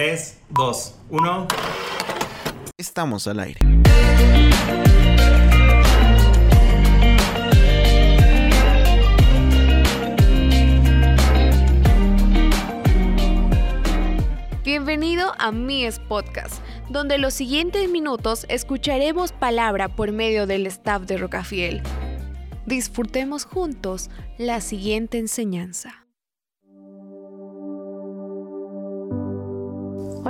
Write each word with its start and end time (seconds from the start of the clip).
3, 0.00 0.38
2, 0.48 0.94
1. 1.10 1.48
Estamos 2.78 3.26
al 3.26 3.38
aire. 3.38 3.60
Bienvenido 14.64 15.34
a 15.38 15.52
Mies 15.52 15.98
Podcast, 15.98 16.62
donde 16.88 17.18
los 17.18 17.34
siguientes 17.34 17.90
minutos 17.90 18.46
escucharemos 18.48 19.32
palabra 19.32 19.94
por 19.94 20.12
medio 20.12 20.46
del 20.46 20.66
staff 20.66 21.02
de 21.02 21.18
Rocafiel. 21.18 21.82
Disfrutemos 22.64 23.44
juntos 23.44 24.08
la 24.38 24.62
siguiente 24.62 25.18
enseñanza. 25.18 25.99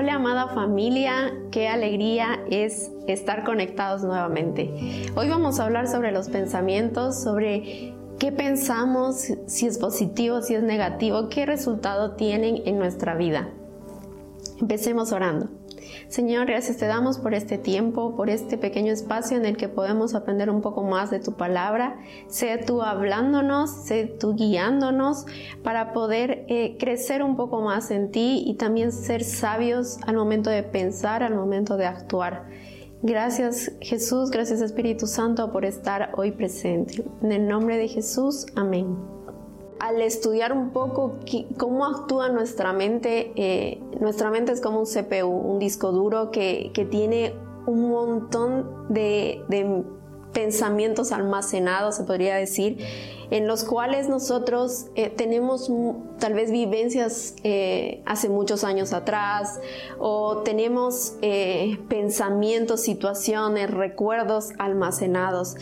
Hola 0.00 0.14
amada 0.14 0.48
familia, 0.48 1.30
qué 1.50 1.68
alegría 1.68 2.42
es 2.50 2.90
estar 3.06 3.44
conectados 3.44 4.02
nuevamente. 4.02 4.72
Hoy 5.14 5.28
vamos 5.28 5.60
a 5.60 5.66
hablar 5.66 5.88
sobre 5.88 6.10
los 6.10 6.30
pensamientos, 6.30 7.22
sobre 7.22 7.92
qué 8.18 8.32
pensamos, 8.32 9.30
si 9.46 9.66
es 9.66 9.76
positivo, 9.76 10.40
si 10.40 10.54
es 10.54 10.62
negativo, 10.62 11.28
qué 11.28 11.44
resultado 11.44 12.12
tienen 12.12 12.62
en 12.64 12.78
nuestra 12.78 13.14
vida. 13.14 13.50
Empecemos 14.58 15.12
orando. 15.12 15.59
Señor, 16.08 16.46
gracias 16.46 16.78
te 16.78 16.86
damos 16.86 17.18
por 17.18 17.34
este 17.34 17.58
tiempo, 17.58 18.16
por 18.16 18.30
este 18.30 18.58
pequeño 18.58 18.92
espacio 18.92 19.36
en 19.36 19.44
el 19.44 19.56
que 19.56 19.68
podemos 19.68 20.14
aprender 20.14 20.50
un 20.50 20.60
poco 20.60 20.82
más 20.82 21.10
de 21.10 21.20
tu 21.20 21.34
palabra. 21.34 21.98
Sea 22.28 22.60
tú 22.64 22.82
hablándonos, 22.82 23.70
sea 23.84 24.06
tú 24.18 24.34
guiándonos 24.34 25.26
para 25.62 25.92
poder 25.92 26.44
eh, 26.48 26.76
crecer 26.78 27.22
un 27.22 27.36
poco 27.36 27.60
más 27.60 27.90
en 27.90 28.10
ti 28.10 28.42
y 28.46 28.54
también 28.54 28.92
ser 28.92 29.24
sabios 29.24 29.98
al 30.06 30.16
momento 30.16 30.50
de 30.50 30.62
pensar, 30.62 31.22
al 31.22 31.34
momento 31.34 31.76
de 31.76 31.86
actuar. 31.86 32.48
Gracias 33.02 33.72
Jesús, 33.80 34.30
gracias 34.30 34.60
Espíritu 34.60 35.06
Santo 35.06 35.50
por 35.52 35.64
estar 35.64 36.12
hoy 36.16 36.32
presente. 36.32 37.02
En 37.22 37.32
el 37.32 37.48
nombre 37.48 37.78
de 37.78 37.88
Jesús, 37.88 38.46
amén 38.56 39.19
al 39.80 40.02
estudiar 40.02 40.52
un 40.52 40.70
poco 40.70 41.16
cómo 41.56 41.86
actúa 41.86 42.28
nuestra 42.28 42.72
mente, 42.72 43.32
eh, 43.34 43.80
nuestra 43.98 44.30
mente 44.30 44.52
es 44.52 44.60
como 44.60 44.80
un 44.80 44.86
CPU, 44.86 45.28
un 45.28 45.58
disco 45.58 45.90
duro 45.90 46.30
que, 46.30 46.70
tiene 46.90 47.34
un 47.66 47.90
montón 47.90 48.86
de, 48.90 49.42
pensamientos 50.32 51.10
almacenados, 51.10 51.96
se 51.96 52.04
podría 52.04 52.36
decir, 52.36 52.78
en 53.30 53.48
los 53.48 53.64
cuales 53.64 54.08
nosotros 54.08 54.86
eh, 54.94 55.10
tenemos 55.10 55.72
tal 56.20 56.34
vez 56.34 56.52
vivencias 56.52 57.34
eh, 57.42 58.00
hace 58.06 58.28
muchos 58.28 58.62
años 58.62 58.92
atrás 58.92 59.60
o 59.98 60.42
tenemos 60.44 61.16
pensamientos, 61.88 62.82
situaciones, 62.82 63.70
recuerdos 63.72 64.50
almacenados 64.58 65.56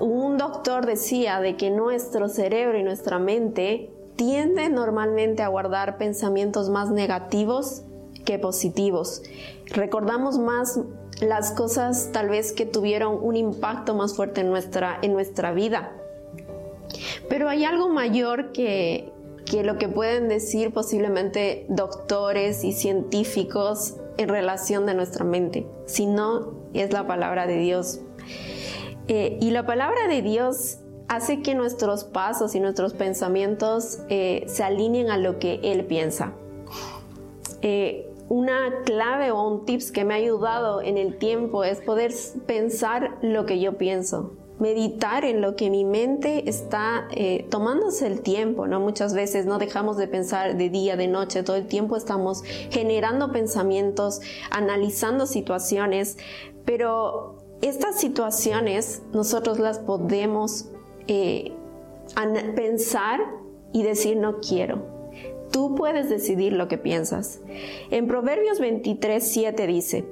un 0.00 0.38
doctor 0.38 0.86
decía 0.86 1.40
de 1.40 1.56
que 1.56 1.70
nuestro 1.70 2.28
cerebro 2.28 2.78
y 2.78 2.82
nuestra 2.82 3.18
mente 3.18 3.90
tienden 4.16 4.74
normalmente 4.74 5.42
a 5.42 5.48
guardar 5.48 5.96
pensamientos 5.96 6.70
más 6.70 6.90
negativos 6.90 7.82
que 8.24 8.38
positivos. 8.38 9.22
Recordamos 9.66 10.38
más 10.38 10.80
las 11.20 11.52
cosas 11.52 12.10
tal 12.12 12.28
vez 12.28 12.52
que 12.52 12.66
tuvieron 12.66 13.18
un 13.20 13.36
impacto 13.36 13.94
más 13.94 14.14
fuerte 14.14 14.40
en 14.40 14.50
nuestra, 14.50 14.98
en 15.02 15.12
nuestra 15.12 15.52
vida. 15.52 15.92
Pero 17.28 17.48
hay 17.48 17.64
algo 17.64 17.88
mayor 17.88 18.52
que, 18.52 19.12
que 19.44 19.62
lo 19.62 19.78
que 19.78 19.88
pueden 19.88 20.28
decir 20.28 20.72
posiblemente 20.72 21.66
doctores 21.68 22.64
y 22.64 22.72
científicos 22.72 23.96
en 24.16 24.28
relación 24.28 24.84
de 24.86 24.94
nuestra 24.94 25.24
mente, 25.24 25.66
si 25.86 26.06
no 26.06 26.54
es 26.74 26.92
la 26.92 27.06
palabra 27.06 27.46
de 27.46 27.58
Dios. 27.58 28.00
Eh, 29.08 29.38
y 29.40 29.50
la 29.50 29.64
palabra 29.64 30.06
de 30.06 30.20
Dios 30.20 30.78
hace 31.08 31.40
que 31.40 31.54
nuestros 31.54 32.04
pasos 32.04 32.54
y 32.54 32.60
nuestros 32.60 32.92
pensamientos 32.92 34.00
eh, 34.10 34.44
se 34.46 34.62
alineen 34.62 35.10
a 35.10 35.16
lo 35.16 35.38
que 35.38 35.60
Él 35.62 35.86
piensa. 35.86 36.34
Eh, 37.62 38.06
una 38.28 38.82
clave 38.84 39.30
o 39.30 39.48
un 39.48 39.64
tips 39.64 39.90
que 39.90 40.04
me 40.04 40.12
ha 40.12 40.16
ayudado 40.18 40.82
en 40.82 40.98
el 40.98 41.16
tiempo 41.16 41.64
es 41.64 41.80
poder 41.80 42.12
pensar 42.46 43.16
lo 43.22 43.46
que 43.46 43.58
yo 43.58 43.78
pienso, 43.78 44.34
meditar 44.58 45.24
en 45.24 45.40
lo 45.40 45.56
que 45.56 45.70
mi 45.70 45.86
mente 45.86 46.46
está 46.46 47.08
tomándose 47.48 48.06
el 48.06 48.20
tiempo, 48.20 48.66
¿no? 48.66 48.80
Muchas 48.80 49.14
veces 49.14 49.46
no 49.46 49.56
dejamos 49.56 49.96
de 49.96 50.08
pensar 50.08 50.58
de 50.58 50.68
día, 50.68 50.96
de 50.96 51.08
noche, 51.08 51.42
todo 51.42 51.56
el 51.56 51.66
tiempo 51.66 51.96
estamos 51.96 52.42
generando 52.68 53.32
pensamientos, 53.32 54.20
analizando 54.50 55.24
situaciones, 55.24 56.18
pero 56.66 57.37
estas 57.62 57.98
situaciones 57.98 59.02
nosotros 59.12 59.58
las 59.58 59.78
podemos 59.78 60.66
eh, 61.06 61.52
pensar 62.54 63.20
y 63.72 63.82
decir 63.82 64.16
no 64.16 64.40
quiero. 64.40 64.98
Tú 65.50 65.74
puedes 65.74 66.10
decidir 66.10 66.52
lo 66.52 66.68
que 66.68 66.76
piensas. 66.76 67.40
En 67.90 68.06
Proverbios 68.06 68.60
23, 68.60 69.26
7 69.26 69.66
dice, 69.66 70.04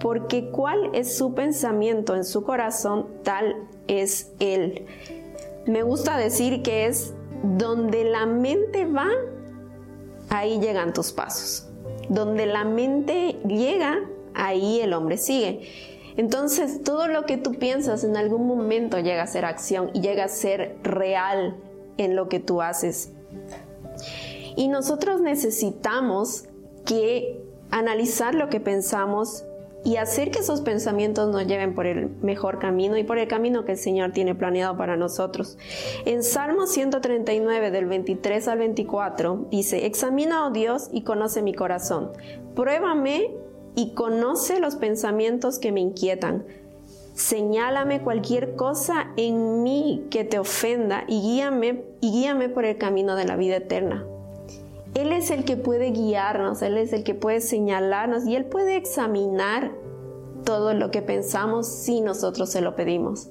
porque 0.00 0.50
cuál 0.50 0.90
es 0.92 1.16
su 1.16 1.34
pensamiento 1.34 2.14
en 2.14 2.24
su 2.24 2.44
corazón, 2.44 3.06
tal 3.22 3.56
es 3.88 4.32
él. 4.40 4.84
Me 5.66 5.82
gusta 5.82 6.18
decir 6.18 6.62
que 6.62 6.86
es 6.86 7.14
donde 7.42 8.04
la 8.04 8.26
mente 8.26 8.84
va, 8.84 9.08
ahí 10.28 10.60
llegan 10.60 10.92
tus 10.92 11.12
pasos. 11.12 11.66
Donde 12.10 12.44
la 12.44 12.64
mente 12.64 13.36
llega, 13.46 14.00
ahí 14.34 14.80
el 14.80 14.92
hombre 14.92 15.16
sigue. 15.16 15.93
Entonces, 16.16 16.82
todo 16.82 17.08
lo 17.08 17.24
que 17.26 17.36
tú 17.36 17.54
piensas 17.54 18.04
en 18.04 18.16
algún 18.16 18.46
momento 18.46 18.98
llega 18.98 19.22
a 19.22 19.26
ser 19.26 19.44
acción 19.44 19.90
y 19.94 20.00
llega 20.00 20.24
a 20.24 20.28
ser 20.28 20.76
real 20.82 21.56
en 21.96 22.16
lo 22.16 22.28
que 22.28 22.40
tú 22.40 22.62
haces. 22.62 23.10
Y 24.56 24.68
nosotros 24.68 25.20
necesitamos 25.20 26.44
que 26.84 27.40
analizar 27.70 28.34
lo 28.34 28.48
que 28.48 28.60
pensamos 28.60 29.44
y 29.84 29.96
hacer 29.96 30.30
que 30.30 30.38
esos 30.38 30.62
pensamientos 30.62 31.30
nos 31.30 31.46
lleven 31.46 31.74
por 31.74 31.86
el 31.86 32.08
mejor 32.22 32.58
camino 32.58 32.96
y 32.96 33.04
por 33.04 33.18
el 33.18 33.28
camino 33.28 33.64
que 33.64 33.72
el 33.72 33.78
Señor 33.78 34.12
tiene 34.12 34.34
planeado 34.34 34.76
para 34.78 34.96
nosotros. 34.96 35.58
En 36.06 36.22
Salmo 36.22 36.66
139 36.66 37.70
del 37.70 37.84
23 37.86 38.48
al 38.48 38.58
24 38.58 39.46
dice, 39.50 39.84
examina, 39.84 40.46
oh 40.46 40.50
Dios, 40.50 40.88
y 40.90 41.02
conoce 41.02 41.42
mi 41.42 41.52
corazón. 41.52 42.12
Pruébame 42.54 43.30
y 43.74 43.90
conoce 43.94 44.60
los 44.60 44.76
pensamientos 44.76 45.58
que 45.58 45.72
me 45.72 45.80
inquietan. 45.80 46.44
Señálame 47.14 48.02
cualquier 48.02 48.56
cosa 48.56 49.12
en 49.16 49.62
mí 49.62 50.06
que 50.10 50.24
te 50.24 50.38
ofenda 50.38 51.04
y 51.06 51.20
guíame, 51.20 51.84
y 52.00 52.10
guíame 52.10 52.48
por 52.48 52.64
el 52.64 52.76
camino 52.76 53.14
de 53.14 53.24
la 53.24 53.36
vida 53.36 53.56
eterna. 53.56 54.04
Él 54.94 55.12
es 55.12 55.30
el 55.30 55.44
que 55.44 55.56
puede 55.56 55.90
guiarnos, 55.90 56.62
Él 56.62 56.78
es 56.78 56.92
el 56.92 57.02
que 57.02 57.14
puede 57.14 57.40
señalarnos 57.40 58.26
y 58.26 58.36
Él 58.36 58.44
puede 58.44 58.76
examinar 58.76 59.72
todo 60.44 60.74
lo 60.74 60.90
que 60.90 61.02
pensamos 61.02 61.66
si 61.66 62.00
nosotros 62.00 62.50
se 62.50 62.60
lo 62.60 62.76
pedimos. 62.76 63.28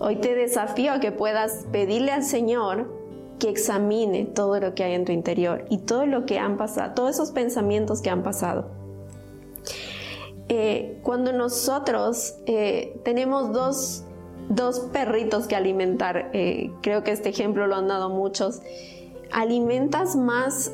Hoy 0.00 0.16
te 0.16 0.34
desafío 0.34 0.92
a 0.92 1.00
que 1.00 1.12
puedas 1.12 1.66
pedirle 1.70 2.10
al 2.10 2.24
Señor 2.24 2.92
que 3.38 3.48
examine 3.48 4.24
todo 4.24 4.58
lo 4.58 4.74
que 4.74 4.84
hay 4.84 4.94
en 4.94 5.04
tu 5.04 5.12
interior 5.12 5.64
y 5.68 5.78
todo 5.78 6.06
lo 6.06 6.26
que 6.26 6.38
han 6.38 6.56
pasado, 6.56 6.94
todos 6.94 7.10
esos 7.10 7.30
pensamientos 7.30 8.00
que 8.02 8.10
han 8.10 8.22
pasado. 8.22 8.83
Eh, 10.48 10.98
cuando 11.02 11.32
nosotros 11.32 12.36
eh, 12.46 13.00
tenemos 13.02 13.52
dos, 13.52 14.04
perritos 14.92 15.46
que 15.46 15.56
alimentar, 15.56 16.30
eh, 16.34 16.70
creo 16.82 17.02
que 17.02 17.12
este 17.12 17.30
ejemplo 17.30 17.66
lo 17.66 17.76
han 17.76 17.88
dado 17.88 18.10
muchos, 18.10 18.60
¿alimentas 19.32 20.16
más 20.16 20.72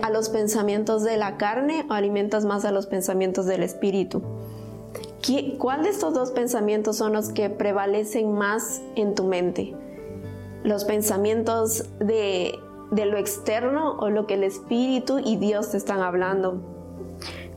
a 0.00 0.10
los 0.10 0.28
pensamientos 0.28 1.02
de 1.02 1.16
la 1.16 1.38
carne 1.38 1.84
o 1.90 1.94
alimentas 1.94 2.44
más 2.44 2.64
a 2.64 2.70
los 2.70 2.86
pensamientos 2.86 3.46
del 3.46 3.64
espíritu? 3.64 4.22
¿Cuál 5.58 5.82
de 5.82 5.88
estos 5.88 6.14
dos 6.14 6.30
pensamientos 6.30 6.98
son 6.98 7.14
los 7.14 7.30
que 7.30 7.50
prevalecen 7.50 8.32
más 8.32 8.80
en 8.94 9.16
tu 9.16 9.24
mente? 9.24 9.74
¿Los 10.62 10.84
pensamientos 10.84 11.84
de, 11.98 12.56
de 12.92 13.06
lo 13.06 13.16
externo 13.16 13.96
o 13.98 14.08
lo 14.08 14.28
que 14.28 14.34
el 14.34 14.44
espíritu 14.44 15.18
y 15.18 15.36
Dios 15.36 15.72
te 15.72 15.78
están 15.78 16.00
hablando? 16.00 16.71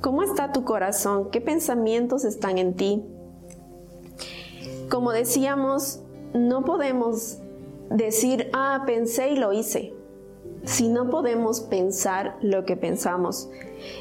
¿Cómo 0.06 0.22
está 0.22 0.52
tu 0.52 0.64
corazón? 0.64 1.32
¿Qué 1.32 1.42
pensamientos 1.42 2.26
están 2.26 2.60
en 2.60 2.76
ti? 2.76 3.04
Como 4.88 5.12
decíamos, 5.12 6.04
no 6.32 6.64
podemos 6.64 7.40
decir, 7.90 8.52
ah, 8.54 8.84
pensé 8.86 9.32
y 9.32 9.36
lo 9.36 9.52
hice, 9.52 9.96
si 10.64 10.90
no 10.90 11.10
podemos 11.10 11.62
pensar 11.62 12.38
lo 12.44 12.66
que 12.66 12.78
pensamos. 12.78 13.50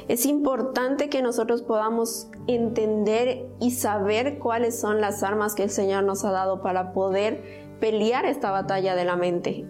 Es 0.06 0.26
importante 0.26 1.08
que 1.08 1.22
nosotros 1.22 1.62
podamos 1.62 2.28
entender 2.48 3.46
y 3.58 3.70
saber 3.70 4.38
cuáles 4.38 4.78
son 4.78 5.00
las 5.00 5.22
armas 5.22 5.54
que 5.54 5.62
el 5.62 5.70
Señor 5.70 6.04
nos 6.04 6.22
ha 6.26 6.32
dado 6.32 6.60
para 6.60 6.92
poder 6.92 7.76
pelear 7.80 8.26
esta 8.26 8.50
batalla 8.50 8.94
de 8.94 9.06
la 9.06 9.16
mente, 9.16 9.64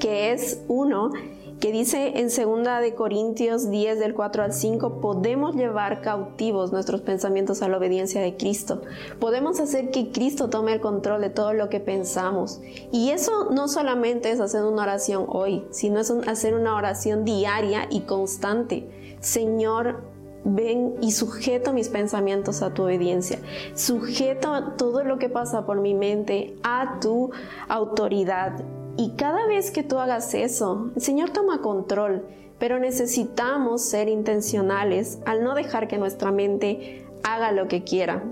que 0.00 0.32
es 0.32 0.64
uno, 0.66 1.12
que 1.60 1.72
dice 1.72 2.18
en 2.18 2.28
2 2.28 2.80
de 2.80 2.94
Corintios 2.94 3.70
10 3.70 3.98
del 3.98 4.14
4 4.14 4.42
al 4.42 4.52
5, 4.52 5.00
podemos 5.00 5.56
llevar 5.56 6.02
cautivos 6.02 6.72
nuestros 6.72 7.00
pensamientos 7.00 7.62
a 7.62 7.68
la 7.68 7.78
obediencia 7.78 8.20
de 8.20 8.36
Cristo. 8.36 8.82
Podemos 9.18 9.58
hacer 9.58 9.90
que 9.90 10.10
Cristo 10.10 10.50
tome 10.50 10.74
el 10.74 10.80
control 10.80 11.22
de 11.22 11.30
todo 11.30 11.54
lo 11.54 11.68
que 11.68 11.80
pensamos. 11.80 12.60
Y 12.92 13.10
eso 13.10 13.50
no 13.50 13.68
solamente 13.68 14.30
es 14.30 14.40
hacer 14.40 14.64
una 14.64 14.82
oración 14.82 15.24
hoy, 15.28 15.64
sino 15.70 16.00
es 16.00 16.10
hacer 16.26 16.54
una 16.54 16.76
oración 16.76 17.24
diaria 17.24 17.86
y 17.90 18.00
constante. 18.02 19.16
Señor, 19.20 20.02
ven 20.44 20.94
y 21.00 21.12
sujeto 21.12 21.72
mis 21.72 21.88
pensamientos 21.88 22.62
a 22.62 22.74
tu 22.74 22.84
obediencia. 22.84 23.38
Sujeto 23.74 24.74
todo 24.76 25.04
lo 25.04 25.18
que 25.18 25.28
pasa 25.28 25.64
por 25.64 25.80
mi 25.80 25.94
mente 25.94 26.54
a 26.62 27.00
tu 27.00 27.30
autoridad 27.68 28.62
y 28.96 29.10
cada 29.16 29.46
vez 29.46 29.70
que 29.70 29.82
tú 29.82 29.98
hagas 29.98 30.32
eso, 30.34 30.90
el 30.94 31.02
Señor 31.02 31.30
toma 31.30 31.60
control, 31.60 32.24
pero 32.58 32.78
necesitamos 32.78 33.82
ser 33.82 34.08
intencionales 34.08 35.18
al 35.26 35.44
no 35.44 35.54
dejar 35.54 35.88
que 35.88 35.98
nuestra 35.98 36.32
mente 36.32 37.06
haga 37.22 37.52
lo 37.52 37.68
que 37.68 37.84
quiera. 37.84 38.24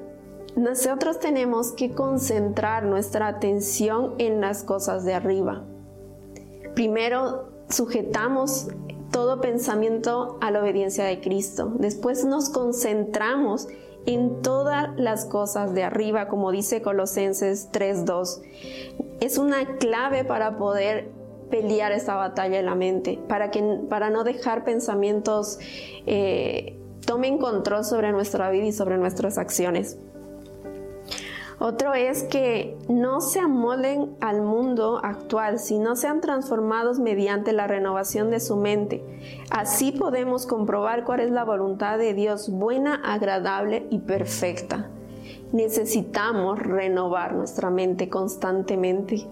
Nosotros 0.56 1.18
tenemos 1.18 1.72
que 1.72 1.92
concentrar 1.92 2.84
nuestra 2.84 3.26
atención 3.26 4.14
en 4.18 4.40
las 4.40 4.62
cosas 4.62 5.04
de 5.04 5.14
arriba. 5.14 5.64
Primero 6.74 7.48
sujetamos 7.68 8.68
todo 9.10 9.40
pensamiento 9.40 10.38
a 10.40 10.50
la 10.50 10.62
obediencia 10.62 11.04
de 11.04 11.20
Cristo. 11.20 11.72
Después 11.78 12.24
nos 12.24 12.50
concentramos 12.50 13.68
en 14.06 14.42
todas 14.42 14.90
las 14.96 15.24
cosas 15.24 15.74
de 15.74 15.82
arriba, 15.82 16.28
como 16.28 16.50
dice 16.50 16.82
Colosenses 16.82 17.70
3.2. 17.72 18.40
Es 19.24 19.38
una 19.38 19.78
clave 19.78 20.22
para 20.22 20.58
poder 20.58 21.08
pelear 21.50 21.92
esta 21.92 22.14
batalla 22.14 22.58
en 22.58 22.66
la 22.66 22.74
mente, 22.74 23.18
para, 23.26 23.50
que, 23.50 23.62
para 23.88 24.10
no 24.10 24.22
dejar 24.22 24.64
pensamientos 24.64 25.58
eh, 26.04 26.78
tomen 27.06 27.38
control 27.38 27.86
sobre 27.86 28.12
nuestra 28.12 28.50
vida 28.50 28.66
y 28.66 28.72
sobre 28.72 28.98
nuestras 28.98 29.38
acciones. 29.38 29.96
Otro 31.58 31.94
es 31.94 32.24
que 32.24 32.76
no 32.90 33.22
se 33.22 33.40
amolden 33.40 34.14
al 34.20 34.42
mundo 34.42 35.00
actual, 35.02 35.58
sino 35.58 35.96
sean 35.96 36.20
transformados 36.20 36.98
mediante 36.98 37.54
la 37.54 37.66
renovación 37.66 38.28
de 38.28 38.40
su 38.40 38.56
mente. 38.56 39.02
Así 39.50 39.90
podemos 39.90 40.44
comprobar 40.44 41.04
cuál 41.04 41.20
es 41.20 41.30
la 41.30 41.44
voluntad 41.44 41.96
de 41.96 42.12
Dios 42.12 42.50
buena, 42.50 42.96
agradable 43.02 43.86
y 43.88 44.00
perfecta. 44.00 44.90
Necesitamos 45.52 46.58
renovar 46.58 47.34
nuestra 47.34 47.70
mente 47.70 48.08
constantemente. 48.08 49.26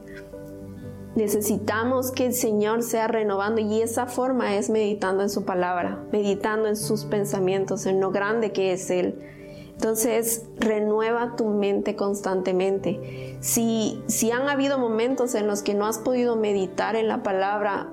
Necesitamos 1.15 2.11
que 2.11 2.27
el 2.27 2.35
Señor 2.35 2.83
sea 2.83 3.07
renovando 3.07 3.61
y 3.61 3.83
esa 3.83 4.07
forma 4.07 4.57
es 4.57 4.71
meditando 4.71 5.23
en 5.23 5.31
su 5.31 5.45
palabra, 5.45 6.03
meditando 6.11 6.69
en 6.69 6.77
sus 6.77 7.05
pensamientos, 7.05 7.87
en 7.87 8.01
lo 8.01 8.11
grande 8.11 8.53
que 8.53 8.73
es 8.73 8.91
Él 8.91 9.19
entonces, 9.83 10.47
renueva 10.61 11.35
tu 11.35 11.49
mente 11.49 11.97
constantemente. 11.97 13.37
Si, 13.41 14.01
si 14.07 14.31
han 14.31 14.49
habido 14.49 14.79
momentos 14.79 15.35
en 15.35 15.49
los 15.49 15.63
que 15.63 15.75
no 15.75 15.87
has 15.87 15.99
podido 15.99 16.37
meditar 16.37 16.95
en 16.95 17.09
la 17.09 17.25
palabra, 17.25 17.89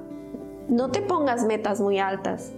no 0.67 0.91
te 0.91 1.01
pongas 1.01 1.45
metas 1.45 1.81
muy 1.81 1.97
altas. 1.97 2.51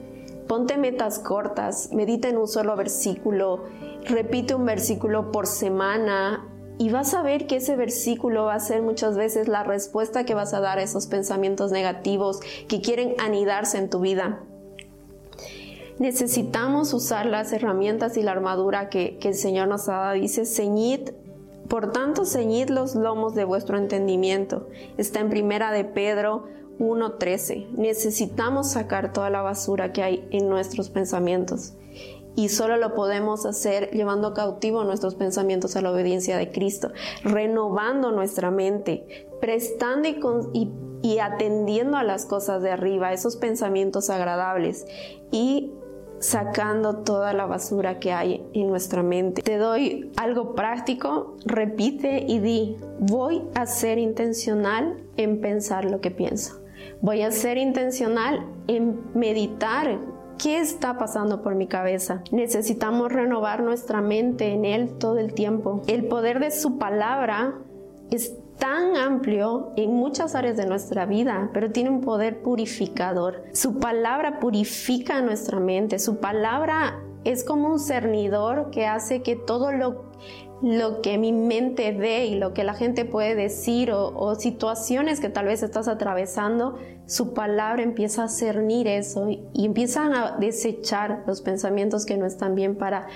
Ponte 0.52 0.76
metas 0.76 1.18
cortas, 1.18 1.94
medita 1.94 2.28
en 2.28 2.38
un 2.38 2.46
solo 2.46 2.76
versículo, 2.76 3.64
repite 4.04 4.54
un 4.54 4.66
versículo 4.66 5.32
por 5.32 5.48
semana 5.48 6.46
y 6.78 6.90
vas 6.90 7.14
a 7.14 7.22
ver 7.22 7.48
que 7.48 7.56
ese 7.56 7.78
versículo 7.78 8.44
va 8.44 8.56
a 8.56 8.60
ser 8.60 8.82
muchas 8.82 9.16
veces 9.16 9.48
la 9.48 9.64
respuesta 9.64 10.26
que 10.26 10.34
vas 10.34 10.54
a 10.54 10.60
dar 10.60 10.78
a 10.78 10.84
esos 10.84 11.08
pensamientos 11.08 11.72
negativos 11.72 12.42
que 12.68 12.82
quieren 12.82 13.16
anidarse 13.18 13.78
en 13.78 13.90
tu 13.90 14.02
vida 14.02 14.42
necesitamos 16.00 16.94
usar 16.94 17.28
las 17.28 17.54
herramientas 17.54 18.18
y 18.18 18.22
la 18.22 18.32
armadura 18.32 18.90
que, 18.90 19.18
el 19.24 19.36
Señor 19.36 19.70
nos 19.70 19.88
ha 19.88 19.94
dado. 19.94 20.14
Dice, 20.16 20.46
ceñid, 20.46 21.12
por 21.70 21.94
tanto, 21.94 22.26
ceñid 22.26 22.68
los 22.68 22.96
lomos 22.96 23.36
de 23.36 23.46
vuestro 23.46 23.78
entendimiento. 23.78 24.68
Está 24.98 25.22
en 25.22 25.30
primera 25.30 25.72
de 25.72 25.86
Pedro 25.86 26.44
1.13. 26.82 27.70
Necesitamos 27.78 28.72
sacar 28.72 29.14
toda 29.14 29.30
la 29.30 29.42
basura 29.42 29.94
que 29.94 30.02
hay 30.02 30.28
en 30.32 30.50
nuestros 30.50 30.90
pensamientos. 30.90 31.74
Y 32.36 32.50
solo 32.50 32.78
lo 32.78 32.96
podemos 32.96 33.46
hacer 33.46 33.92
llevando 33.92 34.34
cautivo 34.34 34.84
nuestros 34.84 35.16
pensamientos 35.16 35.76
a 35.76 35.82
la 35.82 35.92
obediencia 35.92 36.38
de 36.38 36.52
Cristo, 36.52 36.92
renovando 37.24 38.12
nuestra 38.12 38.50
mente, 38.50 39.28
prestando 39.40 40.08
y, 40.54 40.72
y 41.04 41.20
atendiendo 41.20 41.98
a 41.98 42.04
las 42.04 42.26
cosas 42.26 42.64
de 42.64 42.72
arriba, 42.72 43.14
esos 43.14 43.36
pensamientos 43.36 44.10
agradables 44.10 44.86
y 45.30 45.74
sacando 46.20 46.98
toda 46.98 47.34
la 47.34 47.46
basura 47.46 48.00
que 48.00 48.14
hay 48.14 48.48
en 48.54 48.70
nuestra 48.70 49.04
mente. 49.04 49.42
Te 49.42 49.58
doy 49.58 50.12
algo 50.16 50.56
práctico, 50.56 51.36
repite 51.46 52.24
y 52.28 52.40
di, 52.40 52.78
voy 53.00 53.44
a 53.56 53.66
ser 53.66 53.98
intencional 53.98 54.98
en 55.18 55.42
pensar 55.42 55.86
lo 55.86 56.00
que 56.00 56.12
pienso. 56.12 56.62
Voy 57.02 57.22
a 57.22 57.32
ser 57.32 57.58
intencional 57.58 58.46
en 58.68 59.00
meditar 59.14 60.00
¿Qué 60.42 60.60
está 60.60 60.98
pasando 60.98 61.44
por 61.44 61.54
mi 61.54 61.68
cabeza? 61.68 62.24
Necesitamos 62.32 63.12
renovar 63.12 63.62
nuestra 63.62 64.02
mente 64.02 64.54
en 64.54 64.66
Él 64.66 64.98
todo 64.98 65.20
el 65.20 65.36
tiempo. 65.36 65.84
El 65.86 66.08
poder 66.08 66.40
de 66.40 66.50
su 66.50 66.80
palabra 66.80 67.60
es 68.10 68.36
tan 68.58 68.98
amplio 68.98 69.72
en 69.76 69.94
muchas 69.94 70.34
áreas 70.34 70.58
de 70.58 70.66
nuestra 70.66 71.06
vida, 71.06 71.52
pero 71.54 71.72
tiene 71.72 71.92
un 71.92 72.02
poder 72.02 72.42
purificador. 72.42 73.44
Su 73.54 73.80
palabra 73.80 74.40
purifica 74.40 75.22
nuestra 75.22 75.60
mente, 75.60 76.00
su 76.00 76.18
palabra 76.18 77.00
es 77.24 77.44
como 77.44 77.72
un 77.72 77.80
cernidor 77.80 78.72
que 78.72 78.88
hace 78.88 79.22
que 79.22 79.36
todo 79.36 79.72
lo, 79.72 80.06
lo 80.62 81.02
que 81.02 81.18
mi 81.18 81.32
mente 81.32 81.92
ve 81.92 82.26
y 82.26 82.36
lo 82.36 82.54
que 82.54 82.64
la 82.64 82.74
gente 82.74 83.06
puede 83.06 83.36
decir 83.36 83.92
o, 83.92 84.36
situaciones 84.36 85.20
que 85.20 85.30
tal 85.30 85.46
vez 85.46 85.64
estás 85.64 85.88
atravesando, 85.88 86.78
su 87.08 87.34
palabra 87.34 87.82
empieza 87.82 88.26
a 88.26 88.28
cernir 88.30 88.88
eso 88.88 89.28
y 89.30 89.66
empiezan 89.66 90.14
a 90.14 90.38
desechar 90.38 91.24
los 91.26 91.42
pensamientos 91.42 92.06
que 92.06 92.18
no 92.18 92.26
están 92.26 92.56
bien 92.56 92.76
para 92.76 93.08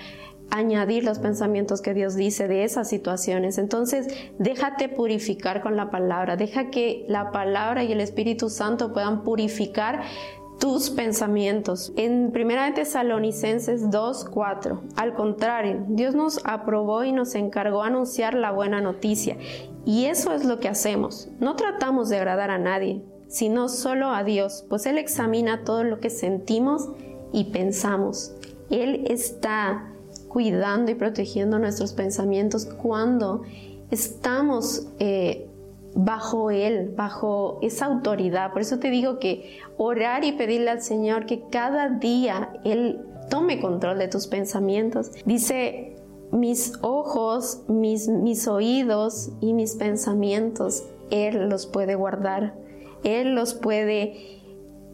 añadir 0.51 1.03
los 1.03 1.19
pensamientos 1.19 1.81
que 1.81 1.93
Dios 1.93 2.15
dice 2.15 2.47
de 2.47 2.63
esas 2.63 2.87
situaciones. 2.87 3.57
Entonces, 3.57 4.07
déjate 4.39 4.89
purificar 4.89 5.61
con 5.61 5.75
la 5.75 5.89
palabra, 5.89 6.35
deja 6.35 6.69
que 6.69 7.05
la 7.07 7.31
palabra 7.31 7.83
y 7.83 7.91
el 7.91 8.01
Espíritu 8.01 8.49
Santo 8.49 8.93
puedan 8.93 9.23
purificar 9.23 10.03
tus 10.59 10.89
pensamientos. 10.89 11.91
En 11.95 12.31
1 12.31 12.73
Tesalonicenses 12.73 13.89
2:4, 13.89 14.81
al 14.95 15.13
contrario, 15.13 15.85
Dios 15.89 16.15
nos 16.15 16.39
aprobó 16.45 17.03
y 17.03 17.11
nos 17.11 17.35
encargó 17.35 17.83
anunciar 17.83 18.33
la 18.33 18.51
buena 18.51 18.81
noticia. 18.81 19.37
Y 19.85 20.05
eso 20.05 20.33
es 20.33 20.45
lo 20.45 20.59
que 20.59 20.67
hacemos. 20.67 21.29
No 21.39 21.55
tratamos 21.55 22.09
de 22.09 22.17
agradar 22.17 22.49
a 22.49 22.57
nadie, 22.57 23.03
sino 23.27 23.69
solo 23.69 24.09
a 24.09 24.23
Dios, 24.23 24.65
pues 24.69 24.85
Él 24.85 24.97
examina 24.97 25.63
todo 25.63 25.83
lo 25.83 25.99
que 25.99 26.09
sentimos 26.09 26.89
y 27.31 27.45
pensamos. 27.45 28.33
Él 28.69 29.05
está 29.09 29.91
cuidando 30.27 30.91
y 30.91 30.95
protegiendo 30.95 31.59
nuestros 31.59 31.93
pensamientos 31.93 32.65
cuando 32.65 33.43
estamos 33.91 34.87
eh, 34.99 35.44
bajo 35.95 36.51
Él, 36.51 36.93
bajo 36.95 37.57
esa 37.61 37.85
autoridad. 37.85 38.51
Por 38.51 38.61
eso 38.61 38.77
te 38.77 38.91
digo 38.91 39.17
que 39.17 39.59
orar 39.77 40.23
y 40.23 40.33
pedirle 40.33 40.69
al 40.69 40.81
Señor 40.81 41.25
que 41.25 41.43
cada 41.49 41.89
día 41.89 42.51
Él 42.63 43.01
tome 43.29 43.59
control 43.59 43.97
de 43.97 44.09
tus 44.09 44.27
pensamientos. 44.27 45.11
Dice, 45.25 45.95
mis 46.31 46.73
ojos, 46.81 47.63
mis, 47.67 48.09
mis 48.09 48.47
oídos 48.47 49.31
y 49.41 49.53
mis 49.53 49.75
pensamientos, 49.75 50.83
Él 51.09 51.49
los 51.49 51.65
puede 51.65 51.95
guardar. 51.95 52.55
Él 53.03 53.33
los 53.33 53.53
puede 53.53 54.35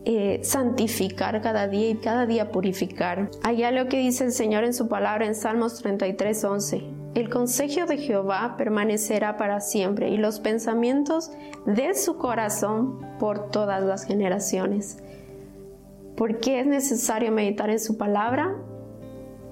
eh, 0.06 0.40
santificar 0.44 1.42
cada 1.42 1.68
día 1.68 1.90
y 1.90 1.96
cada 1.96 2.26
día 2.26 2.52
purificar. 2.52 3.32
Allá 3.44 3.72
lo 3.72 3.88
que 3.88 3.98
dice 3.98 4.26
el 4.26 4.32
Señor 4.32 4.64
en 4.66 4.74
su 4.74 4.88
palabra 4.88 5.26
en 5.26 5.34
Salmos 5.34 5.80
33, 5.82 6.44
11. 6.44 7.01
El 7.14 7.30
consejo 7.30 7.86
de 7.88 7.98
Jehová 7.98 8.56
permanecerá 8.58 9.36
para 9.36 9.60
siempre 9.60 10.10
y 10.10 10.18
los 10.18 10.40
pensamientos 10.40 11.32
de 11.66 11.94
su 11.94 12.18
corazón 12.18 13.02
por 13.20 13.52
todas 13.52 13.84
las 13.84 14.06
generaciones. 14.06 14.98
¿Por 16.16 16.40
qué 16.40 16.62
es 16.62 16.68
necesario 16.68 17.32
meditar 17.34 17.70
en 17.70 17.80
su 17.80 17.98
palabra? 17.98 18.56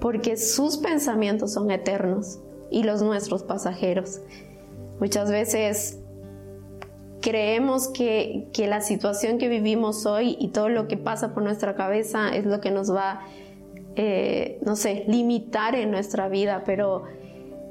Porque 0.00 0.38
sus 0.38 0.78
pensamientos 0.78 1.52
son 1.52 1.70
eternos 1.70 2.40
y 2.70 2.84
los 2.84 3.02
nuestros 3.02 3.42
pasajeros. 3.42 4.22
Muchas 4.98 5.30
veces 5.30 5.98
creemos 7.20 7.88
que, 7.88 8.48
la 8.56 8.80
situación 8.80 9.36
que 9.36 9.48
vivimos 9.48 10.06
hoy 10.06 10.36
y 10.40 10.48
todo 10.48 10.70
lo 10.70 10.88
que 10.88 10.96
pasa 10.96 11.34
por 11.34 11.42
nuestra 11.42 11.74
cabeza 11.74 12.34
es 12.34 12.46
lo 12.46 12.60
que 12.62 12.70
nos 12.70 12.94
va, 12.94 13.20
eh, 13.96 14.58
no 14.64 14.76
sé, 14.76 15.04
limitar 15.08 15.74
en 15.74 15.90
nuestra 15.90 16.28
vida, 16.28 16.62
pero 16.64 17.04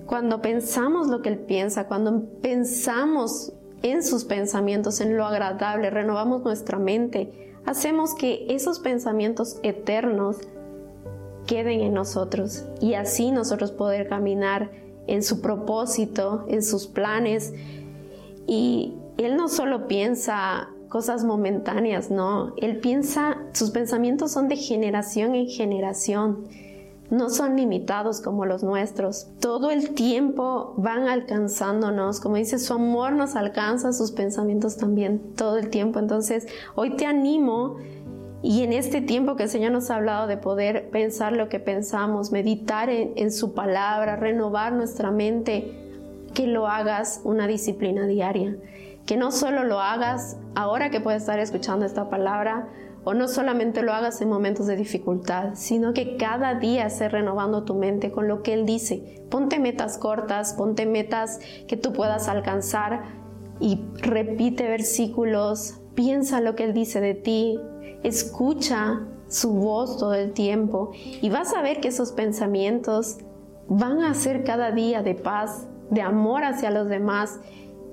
cuando 0.10 0.42
pensamos 0.42 1.08
lo 1.08 1.22
que 1.22 1.30
Él 1.30 1.38
piensa, 1.38 1.86
cuando 1.86 2.24
pensamos 2.42 3.54
en 3.84 4.02
sus 4.02 4.26
pensamientos, 4.26 5.02
en 5.02 5.16
lo 5.16 5.24
agradable, 5.24 5.92
renovamos 5.92 6.44
nuestra 6.44 6.80
mente, 6.80 7.54
hacemos 7.64 8.16
que 8.16 8.48
esos 8.50 8.80
pensamientos 8.80 9.60
eternos 9.62 10.38
queden 11.46 11.82
en 11.82 11.94
nosotros 11.94 12.66
y 12.82 12.96
así 12.96 13.30
nosotros 13.30 13.72
poder 13.72 14.10
caminar 14.10 14.72
en 15.06 15.22
su 15.22 15.42
propósito, 15.42 16.44
en 16.48 16.64
sus 16.64 16.88
planes. 16.88 17.54
Y 18.48 18.96
Él 19.18 19.38
no 19.38 19.48
solo 19.48 19.88
piensa 19.88 20.70
cosas 20.90 21.24
momentáneas, 21.24 22.10
no, 22.10 22.56
Él 22.58 22.80
piensa, 22.80 23.38
sus 23.54 23.70
pensamientos 23.70 24.32
son 24.32 24.48
de 24.48 24.56
generación 24.56 25.36
en 25.36 25.48
generación 25.48 26.48
no 27.10 27.30
son 27.30 27.56
limitados 27.56 28.22
como 28.22 28.46
los 28.46 28.64
nuestros. 28.64 29.28
Todo 29.40 29.72
el 29.72 29.94
tiempo 29.96 30.74
van 30.78 31.08
alcanzándonos, 31.08 32.20
como 32.20 32.36
dice, 32.36 32.60
su 32.60 32.74
amor 32.74 33.14
nos 33.14 33.36
alcanza, 33.36 33.94
sus 33.94 34.12
pensamientos 34.12 34.78
también, 34.78 35.34
todo 35.36 35.58
el 35.58 35.70
tiempo. 35.70 36.00
Entonces, 36.00 36.48
hoy 36.76 36.96
te 36.96 37.06
animo 37.06 37.78
y 38.42 38.64
en 38.64 38.74
este 38.74 39.02
tiempo 39.02 39.36
que 39.36 39.44
el 39.44 39.50
Señor 39.50 39.72
nos 39.72 39.90
ha 39.90 39.96
hablado 39.96 40.28
de 40.28 40.38
poder 40.38 40.90
pensar 40.92 41.34
lo 41.34 41.50
que 41.50 41.60
pensamos, 41.60 42.32
meditar 42.32 42.90
en, 42.90 43.32
su 43.32 43.54
palabra, 43.54 44.16
renovar 44.16 44.72
nuestra 44.74 45.12
mente, 45.12 45.76
que 46.34 46.48
lo 46.48 46.68
hagas 46.68 47.22
una 47.24 47.48
disciplina 47.48 48.06
diaria. 48.06 48.56
Que 49.06 49.18
no 49.18 49.32
solo 49.32 49.64
lo 49.64 49.82
hagas 49.82 50.38
ahora 50.56 50.90
que 50.90 51.02
puedes 51.02 51.24
estar 51.24 51.40
escuchando 51.40 51.86
esta 51.86 52.10
palabra, 52.10 52.70
o 53.04 53.14
no 53.14 53.28
solamente 53.28 53.82
lo 53.82 53.94
hagas 53.94 54.22
en 54.22 54.30
momentos 54.30 54.68
de 54.68 54.76
dificultad, 54.76 55.52
sino 55.54 55.94
que 55.94 56.18
cada 56.18 56.56
día 56.56 56.86
estés 56.88 57.12
renovando 57.12 57.64
tu 57.64 57.76
mente 57.76 58.12
con 58.12 58.28
lo 58.28 58.44
que 58.44 58.54
Él 58.54 58.66
dice. 58.66 59.24
Ponte 59.30 59.60
metas 59.60 59.98
cortas, 59.98 60.54
ponte 60.54 60.86
metas 60.86 61.40
que 61.68 61.78
tú 61.78 61.94
puedas 61.94 62.28
alcanzar 62.28 63.04
y 63.60 63.82
repite 64.02 64.68
versículos, 64.68 65.80
piensa 65.96 66.42
lo 66.42 66.56
que 66.56 66.66
Él 66.66 66.74
dice 66.74 67.02
de 67.02 67.14
ti, 67.14 67.60
escucha 68.04 69.02
su 69.28 69.54
voz 69.54 69.98
todo 69.98 70.14
el 70.14 70.34
tiempo 70.34 70.92
y 70.94 71.30
vas 71.30 71.54
a 71.54 71.62
ver 71.62 71.82
que 71.82 71.90
esos 71.90 72.12
pensamientos 72.12 73.18
van 73.68 74.02
a 74.04 74.14
ser 74.14 74.44
cada 74.44 74.72
día 74.72 75.04
de 75.04 75.14
paz, 75.14 75.68
de 75.92 76.02
amor 76.02 76.44
hacia 76.44 76.72
los 76.72 76.90
demás 76.90 77.40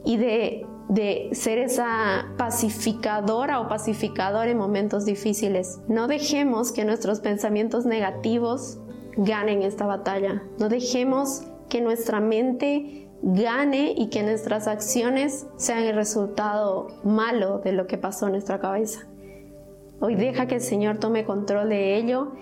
y 0.05 0.17
de 0.17 0.67
de 0.89 1.31
ser 1.33 1.59
esa 1.59 2.27
pacificadora 2.37 3.61
o 3.61 3.69
pacificador 3.69 4.49
en 4.49 4.59
momentos 4.59 5.05
difíciles. 5.05 5.81
No 5.89 6.07
dejemos 6.07 6.73
que 6.73 6.85
nuestros 6.85 7.21
pensamientos 7.21 7.87
negativos 7.87 8.79
ganen 9.17 9.63
esta 9.63 9.87
batalla. 9.87 10.43
No 10.59 10.69
dejemos 10.69 11.43
que 11.69 11.81
nuestra 11.81 12.21
mente 12.21 13.09
gane 13.23 13.95
y 13.97 14.09
que 14.09 14.23
nuestras 14.23 14.69
acciones 14.69 15.47
sean 15.57 15.83
el 15.83 15.97
resultado 15.97 16.89
malo 17.03 17.59
de 17.59 17.73
lo 17.73 17.87
que 17.87 17.99
pasó 17.99 18.27
en 18.27 18.33
nuestra 18.33 18.61
cabeza. 18.61 19.07
Hoy 20.01 20.15
deja 20.15 20.47
que 20.47 20.57
el 20.57 20.61
Señor 20.61 20.99
tome 20.99 21.25
control 21.25 21.71
de 21.71 21.97
ello 21.97 22.33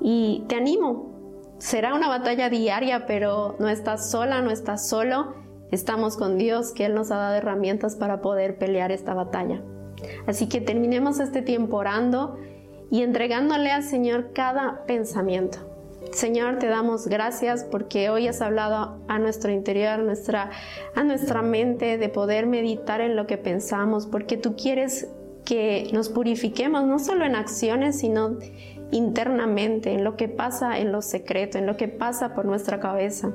y 0.00 0.44
te 0.48 0.54
animo. 0.54 1.10
Será 1.58 1.94
una 1.94 2.08
batalla 2.08 2.48
diaria, 2.48 3.04
pero 3.06 3.56
no 3.58 3.68
estás 3.68 4.10
sola, 4.10 4.40
no 4.40 4.50
estás 4.50 4.88
solo 4.88 5.39
estamos 5.70 6.16
con 6.16 6.38
Dios, 6.38 6.72
que 6.72 6.86
Él 6.86 6.94
nos 6.94 7.10
ha 7.10 7.16
dado 7.16 7.34
herramientas 7.34 7.96
para 7.96 8.20
poder 8.20 8.58
pelear 8.58 8.92
esta 8.92 9.14
batalla. 9.14 9.62
Así 10.26 10.48
que 10.48 10.60
terminemos 10.60 11.20
este 11.20 11.42
tiempo 11.42 11.76
orando 11.76 12.38
y 12.90 13.02
entregándole 13.02 13.70
al 13.70 13.82
Señor 13.82 14.32
cada 14.32 14.84
pensamiento. 14.86 15.58
Señor, 16.12 16.58
te 16.58 16.66
damos 16.66 17.06
gracias 17.06 17.62
porque 17.64 18.10
hoy 18.10 18.26
has 18.26 18.40
hablado 18.40 18.98
a 19.06 19.18
nuestro 19.18 19.52
interior, 19.52 19.92
a 19.92 19.98
nuestra, 19.98 20.50
a 20.96 21.04
nuestra 21.04 21.40
mente, 21.42 21.98
de 21.98 22.08
poder 22.08 22.46
meditar 22.46 23.00
en 23.00 23.14
lo 23.14 23.26
que 23.26 23.38
pensamos, 23.38 24.06
porque 24.06 24.36
tú 24.36 24.56
quieres 24.56 25.08
que 25.44 25.88
nos 25.92 26.08
purifiquemos 26.08 26.84
no 26.84 26.98
solo 26.98 27.24
en 27.24 27.36
acciones, 27.36 27.98
sino 27.98 28.38
internamente, 28.90 29.92
en 29.92 30.02
lo 30.02 30.16
que 30.16 30.28
pasa 30.28 30.78
en 30.78 30.90
lo 30.90 31.00
secreto, 31.00 31.58
en 31.58 31.66
lo 31.66 31.76
que 31.76 31.86
pasa 31.86 32.34
por 32.34 32.44
nuestra 32.44 32.80
cabeza. 32.80 33.32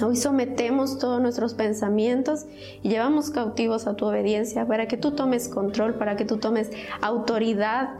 Hoy 0.00 0.16
sometemos 0.16 0.98
todos 0.98 1.20
nuestros 1.20 1.54
pensamientos 1.54 2.46
y 2.82 2.88
llevamos 2.88 3.30
cautivos 3.30 3.86
a 3.86 3.94
tu 3.94 4.06
obediencia 4.06 4.66
para 4.66 4.88
que 4.88 4.96
tú 4.96 5.12
tomes 5.12 5.48
control, 5.48 5.94
para 5.94 6.16
que 6.16 6.24
tú 6.24 6.38
tomes 6.38 6.70
autoridad 7.02 7.90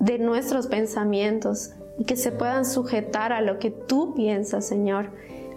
de 0.00 0.18
nuestros 0.18 0.66
pensamientos 0.66 1.70
y 1.98 2.04
que 2.04 2.16
se 2.16 2.32
puedan 2.32 2.64
sujetar 2.64 3.32
a 3.32 3.42
lo 3.42 3.58
que 3.58 3.70
tú 3.70 4.14
piensas, 4.14 4.66
Señor. 4.66 5.10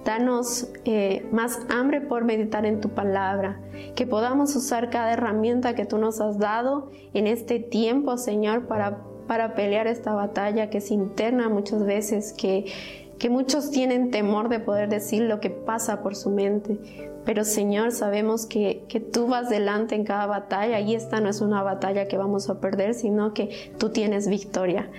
Danos 0.05 0.69
eh, 0.85 1.27
más 1.31 1.59
hambre 1.69 2.01
por 2.01 2.23
meditar 2.23 2.65
en 2.65 2.79
tu 2.79 2.89
palabra, 2.89 3.59
que 3.95 4.05
podamos 4.05 4.55
usar 4.55 4.89
cada 4.89 5.11
herramienta 5.11 5.75
que 5.75 5.85
tú 5.85 5.97
nos 5.97 6.21
has 6.21 6.37
dado 6.37 6.91
en 7.13 7.27
este 7.27 7.59
tiempo, 7.59 8.17
Señor, 8.17 8.67
para, 8.67 8.99
para 9.27 9.53
pelear 9.55 9.87
esta 9.87 10.13
batalla 10.13 10.69
que 10.69 10.77
es 10.77 10.91
interna 10.91 11.49
muchas 11.49 11.83
veces, 11.83 12.31
que 12.31 12.71
que 13.19 13.29
muchos 13.29 13.71
tienen 13.71 14.11
temor 14.11 14.49
de 14.49 14.59
poder 14.59 14.89
decir 14.89 15.23
lo 15.23 15.39
que 15.39 15.49
pasa 15.49 16.01
por 16.01 16.15
su 16.15 16.29
mente. 16.29 16.77
Pero 17.25 17.43
Señor, 17.43 17.91
sabemos 17.91 18.45
que, 18.45 18.83
que, 18.87 18.99
tú 18.99 19.27
vas 19.27 19.49
delante 19.49 19.95
en 19.95 20.05
cada 20.05 20.27
batalla 20.27 20.79
y 20.79 20.95
esta 20.95 21.19
no 21.19 21.29
es 21.29 21.41
una 21.41 21.61
batalla 21.61 22.07
que 22.07 22.17
vamos 22.17 22.49
a 22.49 22.61
perder, 22.61 22.93
sino 22.93 23.33
que 23.33 23.73
tú 23.77 23.89
tienes 23.89 24.27
victoria. 24.27 24.89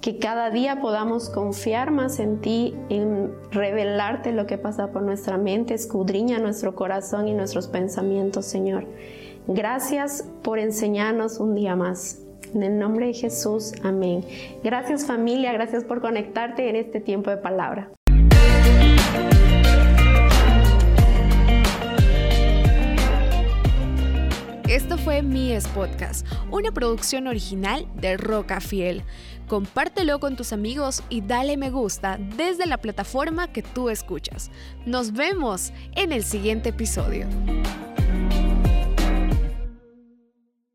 Que 0.00 0.18
cada 0.18 0.50
día 0.50 0.80
podamos 0.80 1.30
confiar 1.30 1.90
más 1.90 2.18
en 2.20 2.40
ti, 2.40 2.74
en 2.88 3.32
revelarte 3.50 4.32
lo 4.32 4.46
que 4.46 4.58
pasa 4.58 4.92
por 4.92 5.02
nuestra 5.02 5.38
mente, 5.38 5.74
escudriña 5.74 6.38
nuestro 6.38 6.74
corazón 6.74 7.28
y 7.28 7.34
nuestros 7.34 7.68
pensamientos, 7.68 8.46
Señor. 8.46 8.86
Gracias 9.46 10.26
por 10.42 10.58
enseñarnos 10.58 11.38
un 11.38 11.54
día 11.54 11.76
más. 11.76 12.20
En 12.54 12.62
el 12.62 12.78
nombre 12.78 13.06
de 13.06 13.14
Jesús, 13.14 13.72
amén. 13.84 14.24
Gracias 14.64 15.06
familia, 15.06 15.52
gracias 15.52 15.84
por 15.84 16.00
conectarte 16.00 16.68
en 16.68 16.76
este 16.76 17.00
tiempo 17.00 17.30
de 17.30 17.36
palabra. 17.36 17.90
Esto 24.68 24.98
fue 24.98 25.22
Mies 25.22 25.66
Podcast, 25.68 26.26
una 26.50 26.70
producción 26.72 27.26
original 27.26 27.86
de 27.96 28.16
Roca 28.16 28.60
Fiel. 28.60 29.02
Compártelo 29.48 30.20
con 30.20 30.36
tus 30.36 30.52
amigos 30.52 31.02
y 31.08 31.22
dale 31.22 31.56
me 31.56 31.70
gusta 31.70 32.18
desde 32.36 32.66
la 32.66 32.78
plataforma 32.78 33.52
que 33.52 33.62
tú 33.62 33.90
escuchas. 33.90 34.50
Nos 34.86 35.12
vemos 35.12 35.72
en 35.96 36.12
el 36.12 36.22
siguiente 36.22 36.68
episodio. 36.68 37.26